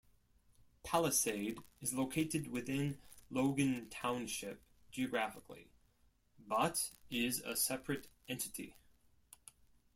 Palisade 0.81 1.59
is 1.79 1.93
located 1.93 2.47
within 2.47 2.97
Logan 3.29 3.87
Township 3.91 4.59
geographically 4.89 5.69
but 6.39 6.89
is 7.11 7.39
a 7.41 7.55
separate 7.55 8.07
entity. 8.27 8.73